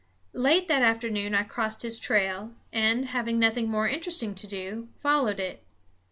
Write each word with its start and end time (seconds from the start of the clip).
Late 0.33 0.67
that 0.67 0.81
afternoon 0.81 1.35
I 1.35 1.43
crossed 1.43 1.83
his 1.83 1.99
trail 1.99 2.53
and, 2.73 3.05
having 3.05 3.37
nothing 3.37 3.69
more 3.69 3.87
interesting 3.87 4.33
to 4.33 4.47
do, 4.47 4.87
followed 4.97 5.39
it. 5.39 5.61